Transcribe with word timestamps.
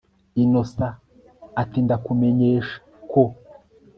Innocent 0.43 0.95
atindakumenyesha 1.61 2.75
ko 3.11 3.23